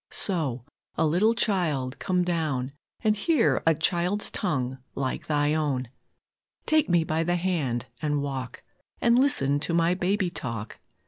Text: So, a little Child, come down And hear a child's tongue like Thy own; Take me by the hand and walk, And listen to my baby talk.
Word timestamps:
So, 0.09 0.65
a 0.95 1.05
little 1.05 1.35
Child, 1.35 1.99
come 1.99 2.23
down 2.23 2.71
And 3.03 3.15
hear 3.15 3.61
a 3.67 3.75
child's 3.75 4.31
tongue 4.31 4.79
like 4.95 5.27
Thy 5.27 5.53
own; 5.53 5.89
Take 6.65 6.89
me 6.89 7.03
by 7.03 7.23
the 7.23 7.35
hand 7.35 7.85
and 8.01 8.19
walk, 8.23 8.63
And 8.99 9.19
listen 9.19 9.59
to 9.59 9.75
my 9.75 9.93
baby 9.93 10.31
talk. 10.31 10.79